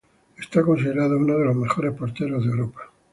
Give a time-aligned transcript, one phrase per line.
[0.35, 2.91] Es considerado uno de los mejores porteros de Europa.